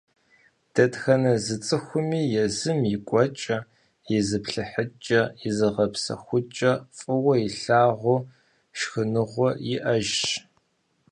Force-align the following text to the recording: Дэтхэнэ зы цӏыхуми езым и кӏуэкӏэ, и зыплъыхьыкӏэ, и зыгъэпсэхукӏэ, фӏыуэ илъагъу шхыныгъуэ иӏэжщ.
Дэтхэнэ 0.73 1.33
зы 1.43 1.55
цӏыхуми 1.65 2.21
езым 2.43 2.79
и 2.93 2.97
кӏуэкӏэ, 3.07 3.57
и 4.15 4.19
зыплъыхьыкӏэ, 4.27 5.21
и 5.47 5.49
зыгъэпсэхукӏэ, 5.57 6.71
фӏыуэ 6.97 7.35
илъагъу 7.47 8.19
шхыныгъуэ 8.77 9.49
иӏэжщ. 9.75 10.21